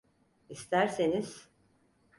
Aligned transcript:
İsterseniz… 0.49 1.49